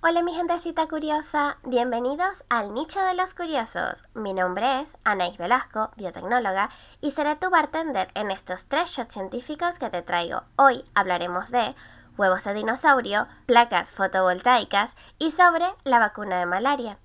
Hola 0.00 0.22
mi 0.22 0.32
gentecita 0.32 0.86
curiosa, 0.86 1.58
bienvenidos 1.64 2.44
al 2.48 2.72
Nicho 2.72 3.00
de 3.00 3.14
los 3.14 3.34
Curiosos. 3.34 4.04
Mi 4.14 4.32
nombre 4.32 4.82
es 4.82 4.96
Anaís 5.02 5.36
Velasco, 5.38 5.90
biotecnóloga, 5.96 6.70
y 7.00 7.10
seré 7.10 7.34
tu 7.34 7.50
bartender 7.50 8.06
en 8.14 8.30
estos 8.30 8.66
tres 8.66 8.90
shots 8.90 9.14
científicos 9.14 9.80
que 9.80 9.90
te 9.90 10.02
traigo. 10.02 10.44
Hoy 10.54 10.84
hablaremos 10.94 11.50
de 11.50 11.74
huevos 12.16 12.44
de 12.44 12.54
dinosaurio, 12.54 13.26
placas 13.46 13.90
fotovoltaicas 13.90 14.94
y 15.18 15.32
sobre 15.32 15.66
la 15.82 15.98
vacuna 15.98 16.38
de 16.38 16.46
malaria. 16.46 16.98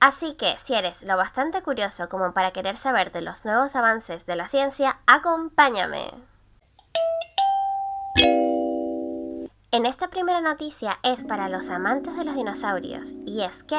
Así 0.00 0.32
que 0.32 0.56
si 0.64 0.72
eres 0.72 1.02
lo 1.02 1.18
bastante 1.18 1.60
curioso 1.60 2.08
como 2.08 2.32
para 2.32 2.52
querer 2.52 2.78
saber 2.78 3.12
de 3.12 3.20
los 3.20 3.44
nuevos 3.44 3.76
avances 3.76 4.24
de 4.24 4.36
la 4.36 4.48
ciencia, 4.48 5.00
acompáñame. 5.06 6.14
En 9.70 9.84
esta 9.84 10.08
primera 10.08 10.40
noticia 10.40 10.98
es 11.02 11.24
para 11.24 11.50
los 11.50 11.68
amantes 11.68 12.16
de 12.16 12.24
los 12.24 12.34
dinosaurios 12.34 13.12
y 13.26 13.42
es 13.42 13.52
que 13.64 13.76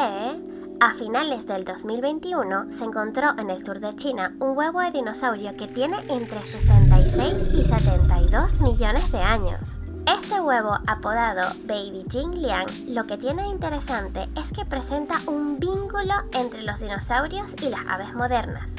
a 0.79 0.93
finales 0.93 1.47
del 1.47 1.65
2021 1.65 2.71
se 2.71 2.83
encontró 2.83 3.31
en 3.39 3.49
el 3.49 3.65
sur 3.65 3.79
de 3.79 3.95
China 3.95 4.35
un 4.39 4.55
huevo 4.55 4.81
de 4.81 4.91
dinosaurio 4.91 5.57
que 5.57 5.67
tiene 5.67 5.97
entre 6.07 6.45
66 6.45 7.33
y 7.55 7.65
72 7.65 8.61
millones 8.61 9.11
de 9.11 9.17
años. 9.17 9.61
Este 10.05 10.39
huevo, 10.39 10.77
apodado 10.85 11.55
Baby 11.63 12.05
Jing 12.11 12.35
Liang, 12.35 12.67
lo 12.89 13.05
que 13.05 13.17
tiene 13.17 13.41
de 13.41 13.49
interesante 13.49 14.29
es 14.35 14.51
que 14.51 14.65
presenta 14.65 15.19
un 15.25 15.59
vínculo 15.59 16.13
entre 16.33 16.61
los 16.61 16.79
dinosaurios 16.79 17.47
y 17.63 17.69
las 17.69 17.81
aves 17.87 18.13
modernas. 18.13 18.69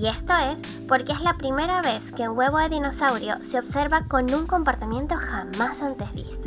Y 0.00 0.06
esto 0.06 0.32
es 0.34 0.62
porque 0.88 1.12
es 1.12 1.20
la 1.20 1.34
primera 1.34 1.82
vez 1.82 2.10
que 2.12 2.26
un 2.26 2.38
huevo 2.38 2.58
de 2.58 2.70
dinosaurio 2.70 3.36
se 3.42 3.58
observa 3.58 4.06
con 4.06 4.32
un 4.32 4.46
comportamiento 4.46 5.14
jamás 5.16 5.82
antes 5.82 6.10
visto. 6.14 6.39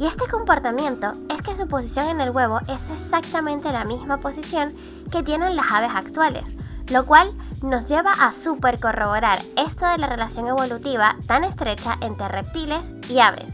Y 0.00 0.06
este 0.06 0.26
comportamiento 0.28 1.12
es 1.28 1.42
que 1.42 1.54
su 1.54 1.68
posición 1.68 2.08
en 2.08 2.22
el 2.22 2.30
huevo 2.30 2.58
es 2.68 2.88
exactamente 2.90 3.70
la 3.70 3.84
misma 3.84 4.16
posición 4.16 4.74
que 5.12 5.22
tienen 5.22 5.54
las 5.56 5.70
aves 5.70 5.90
actuales, 5.94 6.56
lo 6.88 7.04
cual 7.04 7.34
nos 7.62 7.86
lleva 7.86 8.10
a 8.12 8.32
super 8.32 8.80
corroborar 8.80 9.40
esto 9.58 9.86
de 9.86 9.98
la 9.98 10.06
relación 10.06 10.46
evolutiva 10.46 11.16
tan 11.26 11.44
estrecha 11.44 11.98
entre 12.00 12.28
reptiles 12.28 12.94
y 13.10 13.18
aves. 13.18 13.52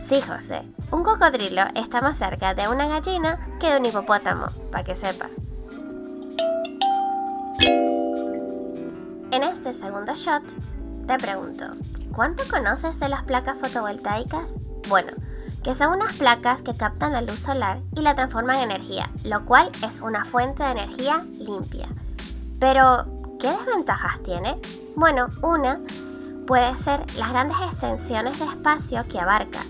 Sí, 0.00 0.22
José, 0.22 0.62
un 0.90 1.04
cocodrilo 1.04 1.64
está 1.74 2.00
más 2.00 2.16
cerca 2.16 2.54
de 2.54 2.68
una 2.68 2.88
gallina 2.88 3.38
que 3.60 3.70
de 3.70 3.76
un 3.76 3.84
hipopótamo, 3.84 4.46
para 4.70 4.84
que 4.84 4.96
sepa. 4.96 5.26
En 9.30 9.42
este 9.42 9.74
segundo 9.74 10.14
shot, 10.14 10.42
te 11.06 11.18
pregunto, 11.18 11.66
¿cuánto 12.14 12.44
conoces 12.48 12.98
de 12.98 13.10
las 13.10 13.24
placas 13.24 13.58
fotovoltaicas? 13.58 14.54
Bueno, 14.88 15.12
que 15.62 15.74
son 15.74 15.92
unas 15.92 16.12
placas 16.16 16.62
que 16.62 16.76
captan 16.76 17.12
la 17.12 17.22
luz 17.22 17.40
solar 17.40 17.80
y 17.96 18.00
la 18.00 18.14
transforman 18.14 18.56
en 18.56 18.70
energía, 18.70 19.10
lo 19.24 19.44
cual 19.44 19.70
es 19.86 20.00
una 20.00 20.24
fuente 20.24 20.62
de 20.62 20.72
energía 20.72 21.24
limpia. 21.38 21.88
Pero, 22.58 23.06
¿qué 23.38 23.48
desventajas 23.48 24.22
tiene? 24.22 24.60
Bueno, 24.96 25.28
una 25.42 25.80
puede 26.46 26.76
ser 26.78 27.00
las 27.16 27.30
grandes 27.30 27.56
extensiones 27.60 28.38
de 28.38 28.46
espacio 28.46 29.04
que 29.08 29.20
abarca. 29.20 29.60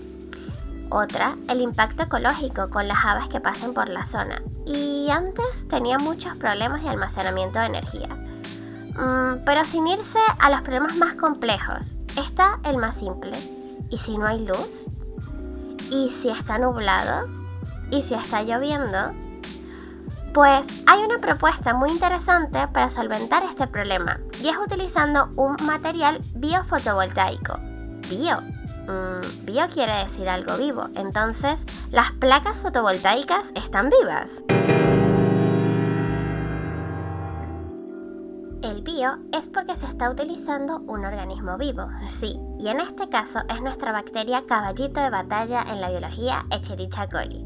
Otra, 0.89 1.37
el 1.49 1.61
impacto 1.61 2.03
ecológico 2.03 2.69
con 2.69 2.87
las 2.87 3.03
aves 3.03 3.27
que 3.29 3.39
pasen 3.39 3.73
por 3.73 3.89
la 3.89 4.05
zona. 4.05 4.41
Y 4.65 5.09
antes 5.09 5.67
tenía 5.67 5.97
muchos 5.97 6.37
problemas 6.37 6.83
de 6.83 6.89
almacenamiento 6.89 7.59
de 7.59 7.65
energía. 7.65 8.09
Mm, 8.95 9.43
pero 9.43 9.65
sin 9.65 9.87
irse 9.87 10.19
a 10.39 10.51
los 10.51 10.61
problemas 10.61 10.95
más 10.95 11.15
complejos, 11.15 11.95
está 12.15 12.59
el 12.63 12.77
más 12.77 12.97
simple. 12.97 13.37
¿Y 13.89 13.97
si 13.97 14.17
no 14.17 14.27
hay 14.27 14.45
luz? 14.45 14.85
¿Y 15.89 16.09
si 16.09 16.29
está 16.29 16.57
nublado? 16.57 17.27
¿Y 17.91 18.01
si 18.01 18.13
está 18.13 18.43
lloviendo? 18.43 19.11
Pues 20.33 20.67
hay 20.87 21.03
una 21.03 21.19
propuesta 21.19 21.75
muy 21.75 21.91
interesante 21.91 22.67
para 22.69 22.89
solventar 22.89 23.43
este 23.43 23.67
problema 23.67 24.19
y 24.41 24.47
es 24.47 24.57
utilizando 24.57 25.29
un 25.35 25.55
material 25.63 26.19
biofotovoltaico. 26.35 27.59
Bio. 28.09 28.41
Mm, 28.87 29.45
bio 29.45 29.67
quiere 29.69 29.93
decir 30.03 30.27
algo 30.27 30.57
vivo, 30.57 30.87
entonces 30.95 31.65
las 31.91 32.11
placas 32.13 32.57
fotovoltaicas 32.57 33.51
están 33.55 33.89
vivas. 33.89 34.82
El 38.63 38.81
bio 38.81 39.17
es 39.33 39.49
porque 39.49 39.75
se 39.75 39.85
está 39.85 40.09
utilizando 40.09 40.77
un 40.87 41.03
organismo 41.03 41.57
vivo, 41.57 41.89
sí, 42.07 42.39
y 42.57 42.69
en 42.69 42.79
este 42.79 43.09
caso 43.09 43.39
es 43.49 43.61
nuestra 43.61 43.91
bacteria 43.91 44.45
caballito 44.47 45.01
de 45.01 45.09
batalla 45.09 45.63
en 45.63 45.81
la 45.81 45.89
biología 45.89 46.45
Echerichia 46.49 47.09
coli. 47.09 47.45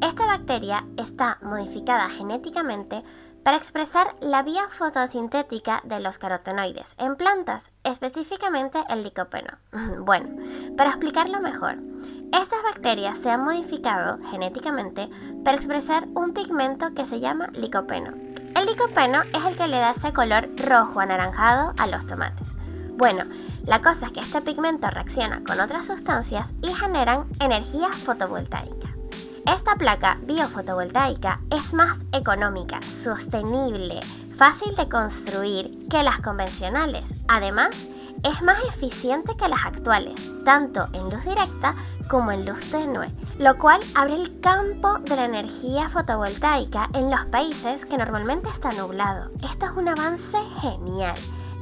Esta 0.00 0.26
bacteria 0.26 0.86
está 0.96 1.38
modificada 1.42 2.08
genéticamente 2.08 3.02
para 3.42 3.56
expresar 3.56 4.14
la 4.20 4.44
vía 4.44 4.68
fotosintética 4.70 5.82
de 5.82 5.98
los 5.98 6.18
carotenoides 6.18 6.94
en 6.98 7.16
plantas, 7.16 7.72
específicamente 7.82 8.78
el 8.88 9.02
licopeno. 9.02 9.58
Bueno, 10.04 10.36
para 10.76 10.90
explicarlo 10.90 11.40
mejor, 11.40 11.78
estas 12.32 12.62
bacterias 12.62 13.18
se 13.18 13.28
han 13.28 13.42
modificado 13.42 14.18
genéticamente 14.30 15.10
para 15.44 15.56
expresar 15.56 16.06
un 16.14 16.32
pigmento 16.32 16.94
que 16.94 17.06
se 17.06 17.18
llama 17.18 17.48
licopeno 17.54 18.33
el 18.56 18.66
licopeno 18.66 19.22
es 19.22 19.44
el 19.44 19.56
que 19.56 19.68
le 19.68 19.78
da 19.78 19.90
ese 19.90 20.12
color 20.12 20.48
rojo 20.56 21.00
anaranjado 21.00 21.72
a 21.78 21.86
los 21.86 22.06
tomates. 22.06 22.46
Bueno, 22.96 23.24
la 23.66 23.80
cosa 23.82 24.06
es 24.06 24.12
que 24.12 24.20
este 24.20 24.40
pigmento 24.40 24.88
reacciona 24.88 25.42
con 25.44 25.60
otras 25.60 25.86
sustancias 25.86 26.48
y 26.62 26.72
generan 26.72 27.26
energía 27.40 27.88
fotovoltaica. 27.88 28.94
Esta 29.46 29.74
placa 29.74 30.18
biofotovoltaica 30.22 31.40
es 31.50 31.74
más 31.74 31.98
económica, 32.12 32.80
sostenible, 33.02 34.00
fácil 34.36 34.74
de 34.76 34.88
construir 34.88 35.86
que 35.88 36.02
las 36.02 36.20
convencionales. 36.20 37.04
Además, 37.28 37.70
es 38.22 38.42
más 38.42 38.58
eficiente 38.68 39.36
que 39.36 39.48
las 39.48 39.66
actuales, 39.66 40.14
tanto 40.44 40.86
en 40.92 41.10
luz 41.10 41.22
directa 41.24 41.74
como 42.08 42.32
en 42.32 42.46
luz 42.46 42.60
tenue, 42.70 43.12
lo 43.38 43.56
cual 43.58 43.80
abre 43.94 44.14
el 44.14 44.40
campo 44.40 44.98
de 44.98 45.16
la 45.16 45.24
energía 45.24 45.88
fotovoltaica 45.88 46.88
en 46.94 47.10
los 47.10 47.24
países 47.26 47.84
que 47.84 47.98
normalmente 47.98 48.48
está 48.48 48.70
nublado. 48.72 49.30
Esto 49.42 49.66
es 49.66 49.72
un 49.72 49.88
avance 49.88 50.38
genial 50.60 51.14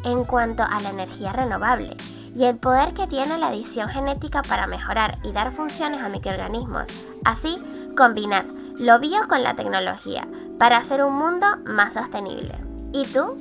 en 0.04 0.24
cuanto 0.24 0.62
a 0.62 0.80
la 0.80 0.90
energía 0.90 1.32
renovable 1.32 1.96
y 2.34 2.44
el 2.44 2.56
poder 2.56 2.94
que 2.94 3.06
tiene 3.06 3.38
la 3.38 3.52
edición 3.52 3.88
genética 3.88 4.42
para 4.42 4.66
mejorar 4.66 5.16
y 5.22 5.32
dar 5.32 5.52
funciones 5.52 6.02
a 6.02 6.08
microorganismos. 6.08 6.88
Así, 7.24 7.56
combinar 7.96 8.44
lo 8.78 8.98
bio 8.98 9.28
con 9.28 9.42
la 9.42 9.54
tecnología 9.54 10.26
para 10.58 10.78
hacer 10.78 11.04
un 11.04 11.14
mundo 11.14 11.46
más 11.66 11.94
sostenible. 11.94 12.56
¿Y 12.92 13.04
tú? 13.06 13.36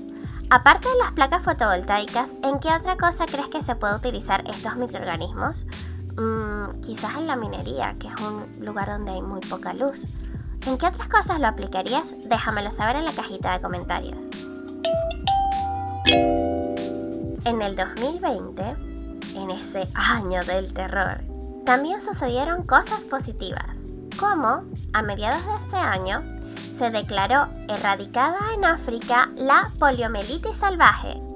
Aparte 0.50 0.90
de 0.90 0.98
las 0.98 1.14
placas 1.14 1.44
fotovoltaicas, 1.44 2.30
¿en 2.44 2.60
qué 2.60 2.68
otra 2.68 2.98
cosa 2.98 3.26
crees 3.26 3.48
que 3.48 3.64
se 3.64 3.76
puede 3.76 3.96
utilizar 3.96 4.44
estos 4.50 4.76
microorganismos? 4.76 5.66
Mm, 6.18 6.82
quizás 6.82 7.18
en 7.18 7.28
la 7.28 7.36
minería, 7.36 7.96
que 8.00 8.08
es 8.08 8.14
un 8.20 8.66
lugar 8.66 8.88
donde 8.88 9.12
hay 9.12 9.22
muy 9.22 9.40
poca 9.42 9.74
luz. 9.74 10.04
¿En 10.66 10.78
qué 10.78 10.88
otras 10.88 11.08
cosas 11.08 11.40
lo 11.40 11.48
aplicarías? 11.48 12.14
Déjamelo 12.28 12.72
saber 12.72 12.98
en 12.98 13.06
la 13.06 13.14
cajita 13.14 13.54
de 13.54 13.62
comentarios. 13.62 14.18
En 17.44 17.62
el 17.62 17.76
2020, 17.76 18.64
en 19.36 19.52
ese 19.52 19.88
año 19.96 20.44
del 20.44 20.74
terror, 20.74 21.22
también 21.66 22.02
sucedieron 22.02 22.64
cosas 22.64 23.02
positivas, 23.02 23.78
como 24.20 24.64
a 24.94 25.02
mediados 25.02 25.46
de 25.46 25.56
este 25.56 25.78
año 25.78 26.24
se 26.78 26.90
declaró 26.90 27.48
erradicada 27.68 28.40
en 28.56 28.66
África 28.66 29.30
la 29.36 29.70
poliomielitis 29.80 30.58
salvaje. 30.58 31.31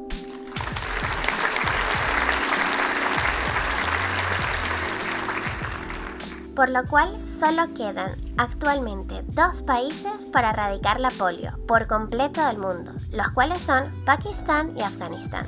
Por 6.55 6.69
lo 6.69 6.85
cual 6.85 7.17
solo 7.27 7.73
quedan 7.73 8.11
actualmente 8.38 9.23
dos 9.27 9.61
países 9.63 10.25
para 10.31 10.52
erradicar 10.52 10.99
la 10.99 11.09
polio 11.09 11.52
por 11.67 11.85
completo 11.87 12.46
del 12.46 12.57
mundo, 12.57 12.91
los 13.11 13.29
cuales 13.31 13.61
son 13.61 13.91
Pakistán 14.05 14.75
y 14.78 14.81
Afganistán. 14.81 15.46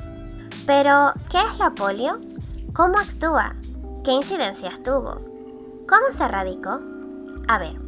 Pero, 0.66 1.14
¿qué 1.30 1.38
es 1.40 1.60
la 1.60 1.70
polio? 1.70 2.20
¿Cómo 2.74 2.98
actúa? 2.98 3.56
¿Qué 4.04 4.12
incidencias 4.12 4.84
tuvo? 4.84 5.22
¿Cómo 5.88 6.12
se 6.12 6.26
erradicó? 6.26 6.82
A 7.48 7.58
ver, 7.58 7.80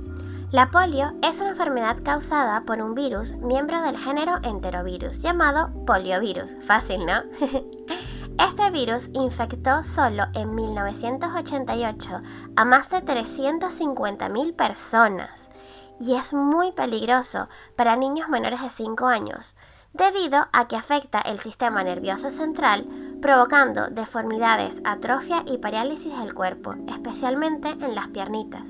la 0.52 0.72
polio 0.72 1.12
es 1.22 1.42
una 1.42 1.50
enfermedad 1.50 1.98
causada 2.04 2.62
por 2.62 2.82
un 2.82 2.96
virus 2.96 3.34
miembro 3.36 3.82
del 3.82 3.98
género 3.98 4.38
enterovirus 4.42 5.22
llamado 5.22 5.70
poliovirus. 5.86 6.50
Fácil, 6.66 7.06
¿no? 7.06 7.22
Este 8.40 8.72
virus 8.72 9.10
infectó 9.14 9.84
solo 9.84 10.24
en 10.34 10.56
1988 10.56 12.22
a 12.56 12.66
más 12.66 12.90
de 12.90 13.04
350.000 13.04 14.56
personas 14.56 15.30
y 16.00 16.16
es 16.16 16.34
muy 16.34 16.72
peligroso 16.72 17.50
para 17.76 17.98
niños 17.98 18.30
menores 18.30 18.62
de 18.62 18.70
5 18.70 19.08
años, 19.08 19.58
debido 19.92 20.48
a 20.54 20.70
que 20.70 20.78
afecta 20.78 21.20
el 21.20 21.42
sistema 21.42 21.84
nervioso 21.84 22.32
central, 22.32 22.88
provocando 23.22 23.90
deformidades, 23.90 24.82
atrofia 24.86 25.44
y 25.46 25.58
parálisis 25.58 26.18
del 26.18 26.34
cuerpo, 26.34 26.76
especialmente 26.88 27.70
en 27.70 27.94
las 27.94 28.08
piernitas. 28.08 28.64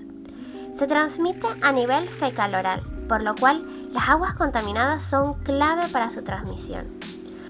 se 0.73 0.87
transmite 0.87 1.47
a 1.61 1.71
nivel 1.71 2.09
fecal-oral, 2.09 2.79
por 3.07 3.21
lo 3.21 3.35
cual 3.35 3.65
las 3.91 4.07
aguas 4.07 4.33
contaminadas 4.35 5.03
son 5.03 5.35
clave 5.43 5.89
para 5.89 6.09
su 6.09 6.23
transmisión. 6.23 6.87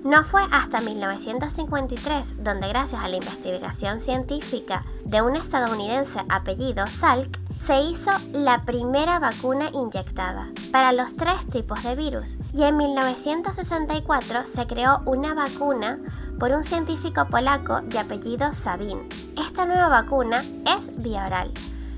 No 0.04 0.24
fue 0.24 0.42
hasta 0.52 0.80
1953 0.80 2.42
donde 2.42 2.70
gracias 2.70 3.04
a 3.04 3.10
la 3.10 3.18
investigación 3.18 4.00
científica 4.00 4.86
de 5.04 5.22
un 5.22 5.36
estadounidense 5.36 6.22
apellido 6.30 6.88
Salk 6.88 7.38
se 7.66 7.82
hizo 7.82 8.10
la 8.32 8.64
primera 8.64 9.20
vacuna 9.20 9.70
inyectada 9.74 10.48
para 10.72 10.94
los 10.94 11.18
tres 11.18 11.46
tipos 11.52 11.84
de 11.84 11.98
virus 11.98 12.38
y 12.54 12.64
en 12.64 12.78
1964 12.78 14.46
se 14.48 14.68
creó 14.68 15.02
una 15.06 15.34
vacuna 15.34 16.00
por 16.40 16.52
un 16.52 16.64
científico 16.64 17.28
polaco 17.30 17.82
de 17.82 18.00
apellido 18.00 18.54
Sabin. 18.54 19.10
Esta 19.38 19.66
nueva 19.66 19.90
vacuna 19.90 20.46
es 20.66 21.04
vía 21.04 21.26
oral. 21.26 21.52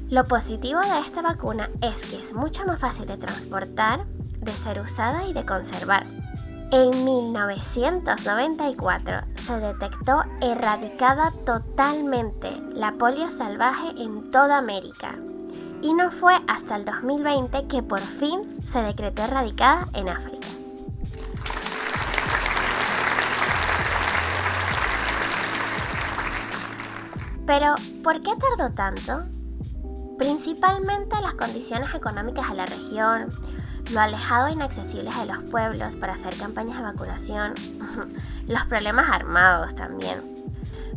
Lo 0.09 0.23
positivo 0.23 0.79
de 0.81 0.99
esta 1.05 1.21
vacuna 1.21 1.69
es 1.81 1.95
que 2.09 2.19
es 2.19 2.33
mucho 2.33 2.65
más 2.65 2.79
fácil 2.79 3.05
de 3.05 3.17
transportar, 3.17 4.05
de 4.39 4.51
ser 4.53 4.81
usada 4.81 5.27
y 5.27 5.33
de 5.33 5.45
conservar. 5.45 6.07
En 6.73 7.03
1994 7.03 9.23
se 9.45 9.59
detectó 9.59 10.23
erradicada 10.39 11.33
totalmente 11.45 12.49
la 12.73 12.93
polio 12.93 13.29
salvaje 13.29 13.89
en 13.97 14.31
toda 14.31 14.59
América 14.59 15.17
y 15.81 15.93
no 15.93 16.11
fue 16.11 16.33
hasta 16.47 16.77
el 16.77 16.85
2020 16.85 17.67
que 17.67 17.83
por 17.83 17.99
fin 17.99 18.57
se 18.61 18.81
decretó 18.83 19.23
erradicada 19.23 19.85
en 19.93 20.07
África. 20.07 20.47
Pero, 27.45 27.75
¿por 28.01 28.21
qué 28.21 28.31
tardó 28.37 28.73
tanto? 28.73 29.25
Principalmente 30.17 31.19
las 31.19 31.33
condiciones 31.33 31.93
económicas 31.93 32.49
de 32.49 32.55
la 32.55 32.65
región, 32.65 33.27
lo 33.91 33.99
alejado 33.99 34.47
e 34.47 34.53
inaccesibles 34.53 35.15
de 35.17 35.25
los 35.25 35.39
pueblos 35.49 35.95
para 35.95 36.13
hacer 36.13 36.35
campañas 36.37 36.77
de 36.77 36.83
vacunación, 36.83 37.53
los 38.47 38.65
problemas 38.65 39.09
armados 39.09 39.75
también. 39.75 40.31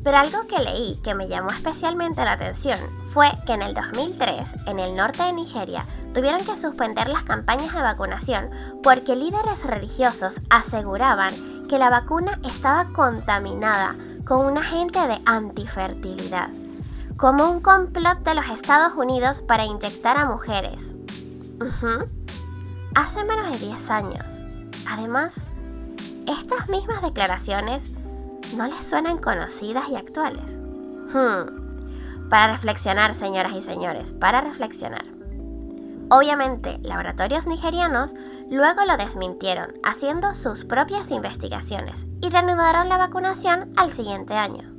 Pero 0.02 0.18
algo 0.18 0.46
que 0.46 0.58
leí 0.62 1.00
que 1.02 1.14
me 1.14 1.28
llamó 1.28 1.50
especialmente 1.50 2.24
la 2.24 2.32
atención 2.32 2.78
fue 3.12 3.32
que 3.46 3.54
en 3.54 3.62
el 3.62 3.74
2003, 3.74 4.66
en 4.66 4.78
el 4.78 4.94
norte 4.94 5.22
de 5.22 5.32
Nigeria, 5.32 5.84
tuvieron 6.12 6.44
que 6.44 6.58
suspender 6.58 7.08
las 7.08 7.24
campañas 7.24 7.74
de 7.74 7.80
vacunación 7.80 8.50
porque 8.82 9.16
líderes 9.16 9.62
religiosos 9.64 10.40
aseguraban 10.50 11.66
que 11.68 11.78
la 11.78 11.88
vacuna 11.88 12.38
estaba 12.44 12.92
contaminada 12.92 13.96
con 14.26 14.44
un 14.44 14.58
agente 14.58 14.98
de 15.06 15.20
antifertilidad, 15.24 16.50
como 17.16 17.50
un 17.50 17.60
complot 17.60 18.18
de 18.20 18.34
los 18.34 18.46
Estados 18.48 18.92
Unidos 18.96 19.40
para 19.40 19.64
inyectar 19.64 20.18
a 20.18 20.26
mujeres. 20.26 20.94
Hace 22.94 23.24
menos 23.24 23.50
de 23.50 23.66
10 23.66 23.90
años. 23.90 24.24
Además, 24.88 25.34
estas 26.26 26.68
mismas 26.68 27.02
declaraciones 27.02 27.92
no 28.56 28.66
les 28.66 28.88
suenan 28.88 29.18
conocidas 29.18 29.88
y 29.88 29.96
actuales. 29.96 30.50
Hmm. 31.12 32.28
Para 32.30 32.52
reflexionar, 32.52 33.14
señoras 33.14 33.52
y 33.54 33.62
señores, 33.62 34.12
para 34.12 34.40
reflexionar. 34.40 35.04
Obviamente, 36.10 36.78
laboratorios 36.82 37.46
nigerianos 37.46 38.14
luego 38.50 38.84
lo 38.84 38.96
desmintieron, 38.96 39.72
haciendo 39.82 40.34
sus 40.34 40.64
propias 40.64 41.10
investigaciones 41.10 42.06
y 42.20 42.28
reanudaron 42.28 42.88
la 42.88 42.98
vacunación 42.98 43.72
al 43.76 43.90
siguiente 43.90 44.34
año. 44.34 44.70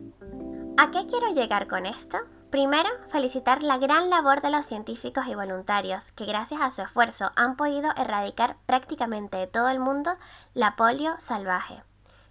¿A 0.77 0.91
qué 0.91 1.05
quiero 1.07 1.33
llegar 1.33 1.67
con 1.67 1.85
esto? 1.85 2.17
Primero, 2.49 2.89
felicitar 3.09 3.63
la 3.63 3.77
gran 3.77 4.09
labor 4.09 4.41
de 4.41 4.49
los 4.49 4.65
científicos 4.65 5.25
y 5.27 5.35
voluntarios 5.35 6.11
que 6.13 6.25
gracias 6.25 6.61
a 6.61 6.71
su 6.71 6.83
esfuerzo 6.83 7.31
han 7.35 7.57
podido 7.57 7.91
erradicar 7.97 8.55
prácticamente 8.65 9.37
de 9.37 9.47
todo 9.47 9.67
el 9.67 9.79
mundo 9.79 10.11
la 10.53 10.75
polio 10.75 11.15
salvaje. 11.19 11.83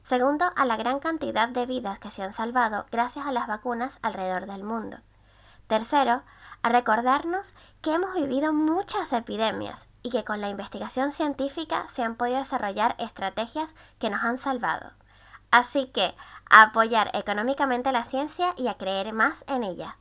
Segundo, 0.02 0.50
a 0.56 0.64
la 0.64 0.76
gran 0.76 1.00
cantidad 1.00 1.48
de 1.48 1.66
vidas 1.66 1.98
que 1.98 2.10
se 2.10 2.22
han 2.22 2.32
salvado 2.32 2.86
gracias 2.90 3.26
a 3.26 3.32
las 3.32 3.46
vacunas 3.46 3.98
alrededor 4.02 4.46
del 4.46 4.62
mundo. 4.62 4.98
Tercero, 5.66 6.22
a 6.62 6.68
recordarnos 6.68 7.54
que 7.82 7.92
hemos 7.92 8.14
vivido 8.14 8.52
muchas 8.52 9.12
epidemias 9.12 9.86
y 10.02 10.10
que 10.10 10.24
con 10.24 10.40
la 10.40 10.48
investigación 10.48 11.12
científica 11.12 11.86
se 11.94 12.02
han 12.02 12.16
podido 12.16 12.38
desarrollar 12.38 12.94
estrategias 12.98 13.74
que 13.98 14.10
nos 14.10 14.22
han 14.22 14.38
salvado. 14.38 14.92
Así 15.50 15.86
que, 15.86 16.14
a 16.50 16.62
apoyar 16.62 17.10
económicamente 17.14 17.92
la 17.92 18.04
ciencia 18.04 18.54
y 18.56 18.68
a 18.68 18.74
creer 18.74 19.12
más 19.12 19.44
en 19.46 19.64
ella. 19.64 19.96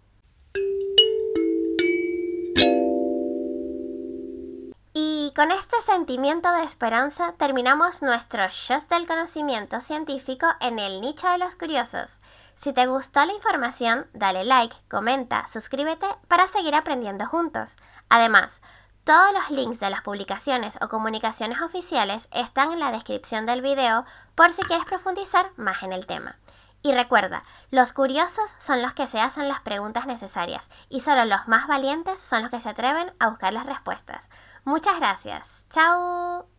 Con 5.36 5.52
este 5.52 5.82
sentimiento 5.82 6.52
de 6.52 6.64
esperanza 6.64 7.34
terminamos 7.38 8.04
nuestro 8.04 8.48
show 8.50 8.80
del 8.88 9.08
conocimiento 9.08 9.82
científico 9.82 10.46
en 10.62 10.78
el 10.78 11.02
nicho 11.02 11.28
de 11.28 11.40
los 11.40 11.56
curiosos. 11.56 12.20
Si 12.56 12.72
te 12.72 12.86
gustó 12.86 13.26
la 13.26 13.34
información, 13.34 14.06
dale 14.14 14.44
like, 14.44 14.76
comenta, 14.90 15.48
suscríbete 15.48 16.06
para 16.28 16.48
seguir 16.48 16.76
aprendiendo 16.76 17.26
juntos. 17.26 17.76
Además, 18.10 18.62
todos 19.06 19.34
los 19.34 19.50
links 19.50 19.80
de 19.80 19.90
las 19.90 20.04
publicaciones 20.04 20.78
o 20.82 20.88
comunicaciones 20.88 21.62
oficiales 21.62 22.30
están 22.32 22.72
en 22.72 22.80
la 22.80 22.92
descripción 22.92 23.48
del 23.48 23.62
video 23.62 24.06
por 24.36 24.52
si 24.52 24.62
quieres 24.62 24.86
profundizar 24.86 25.50
más 25.58 25.82
en 25.82 25.94
el 25.94 26.06
tema. 26.06 26.38
Y 26.84 26.92
recuerda, 26.92 27.44
los 27.72 27.94
curiosos 27.94 28.52
son 28.60 28.82
los 28.82 28.94
que 28.94 29.08
se 29.08 29.20
hacen 29.20 29.48
las 29.48 29.62
preguntas 29.62 30.06
necesarias 30.06 30.70
y 30.90 31.00
solo 31.00 31.24
los 31.24 31.48
más 31.48 31.66
valientes 31.66 32.20
son 32.20 32.42
los 32.42 32.52
que 32.52 32.60
se 32.60 32.70
atreven 32.70 33.14
a 33.20 33.30
buscar 33.30 33.54
las 33.54 33.66
respuestas. 33.66 34.28
Muchas 34.66 34.98
gracias. 35.00 35.66
Chao. 35.70 36.53